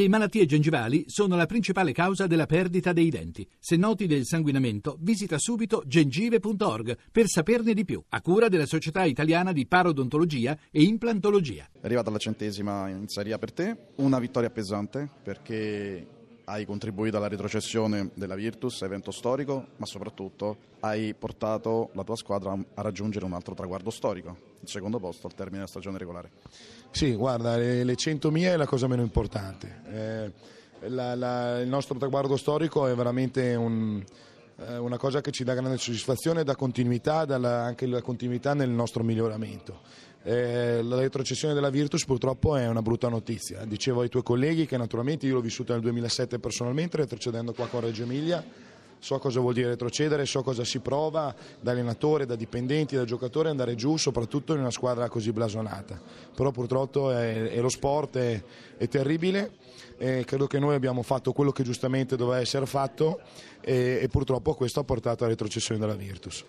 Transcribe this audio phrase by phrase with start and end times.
[0.00, 3.46] Le malattie gengivali sono la principale causa della perdita dei denti.
[3.58, 9.04] Se noti del sanguinamento, visita subito gengive.org per saperne di più, a cura della Società
[9.04, 11.68] Italiana di Parodontologia e Implantologia.
[11.78, 17.16] È arrivata la centesima in Serie A per te, una vittoria pesante perché hai contribuito
[17.16, 23.24] alla retrocessione della Virtus, evento storico, ma soprattutto hai portato la tua squadra a raggiungere
[23.24, 26.30] un altro traguardo storico, il secondo posto al termine della stagione regolare.
[26.90, 29.82] Sì, guarda, le, le 100.000 è la cosa meno importante.
[29.90, 30.32] Eh,
[30.88, 34.02] la, la, il nostro traguardo storico è veramente un,
[34.66, 38.70] eh, una cosa che ci dà grande soddisfazione dà continuità, dà anche la continuità nel
[38.70, 39.80] nostro miglioramento.
[40.22, 43.64] Eh, la retrocessione della Virtus purtroppo è una brutta notizia.
[43.64, 47.80] Dicevo ai tuoi colleghi che naturalmente io l'ho vissuta nel 2007 personalmente, retrocedendo qua con
[47.80, 48.44] Reggio Emilia.
[49.00, 53.48] So cosa vuol dire retrocedere, so cosa si prova da allenatore, da dipendenti, da giocatore
[53.48, 56.00] andare giù, soprattutto in una squadra così blasonata.
[56.34, 58.42] Però purtroppo è, è lo sport, è,
[58.76, 59.52] è terribile.
[59.96, 63.20] E credo che noi abbiamo fatto quello che giustamente doveva essere fatto
[63.60, 66.44] e, e purtroppo questo ha portato alla retrocessione della Virtus.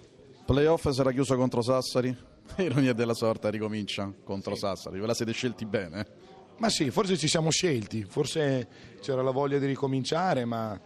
[0.45, 2.15] Playoff sarà chiuso contro Sassari?
[2.57, 4.59] Ironia della sorta ricomincia contro sì.
[4.61, 6.05] Sassari, ve la siete scelti bene?
[6.57, 8.67] Ma sì, forse ci siamo scelti, forse
[9.01, 10.79] c'era la voglia di ricominciare, ma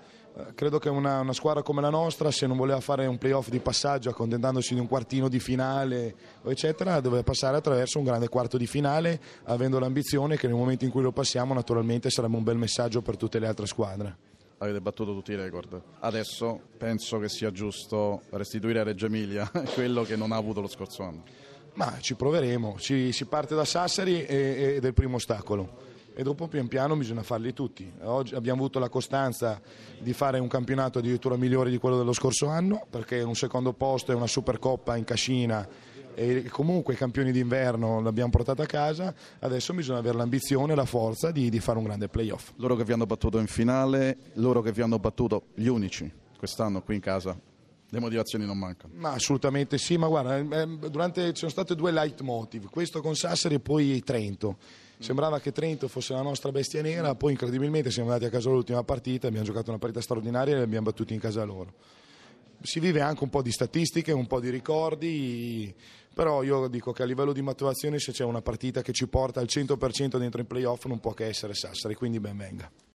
[0.53, 3.59] credo che una, una, squadra come la nostra, se non voleva fare un playoff di
[3.59, 8.67] passaggio accontentandosi di un quartino di finale, eccetera, doveva passare attraverso un grande quarto di
[8.67, 13.01] finale, avendo l'ambizione che nel momento in cui lo passiamo naturalmente sarebbe un bel messaggio
[13.01, 14.17] per tutte le altre squadre
[14.57, 15.79] avete battuto tutti i record.
[15.99, 20.67] Adesso penso che sia giusto restituire a Reggio Emilia quello che non ha avuto lo
[20.67, 21.23] scorso anno.
[21.73, 26.47] Ma ci proveremo, si, si parte da Sassari e, e del primo ostacolo e dopo
[26.47, 27.91] pian piano bisogna farli tutti.
[28.03, 29.61] Oggi abbiamo avuto la costanza
[29.99, 34.11] di fare un campionato addirittura migliore di quello dello scorso anno perché un secondo posto
[34.11, 35.67] e una Supercoppa in cascina
[36.15, 40.85] e comunque i campioni d'inverno l'abbiamo portata a casa, adesso bisogna avere l'ambizione e la
[40.85, 42.51] forza di, di fare un grande playoff.
[42.55, 46.81] Loro che vi hanno battuto in finale, loro che vi hanno battuto gli unici quest'anno
[46.81, 47.37] qui in casa,
[47.89, 48.93] le motivazioni non mancano.
[48.95, 53.55] Ma assolutamente sì, ma guarda, eh, durante, ci sono state due leitmotiv, questo con Sassari
[53.55, 54.57] e poi Trento.
[54.97, 58.83] Sembrava che Trento fosse la nostra bestia nera, poi incredibilmente siamo andati a casa l'ultima
[58.83, 61.73] partita, abbiamo giocato una partita straordinaria e li abbiamo battuti in casa loro.
[62.61, 65.75] Si vive anche un po' di statistiche, un po' di ricordi,
[66.13, 69.41] però io dico che a livello di maturazione se c'è una partita che ci porta
[69.41, 72.71] al 100% dentro in playoff non può che essere Sassari, quindi ben venga.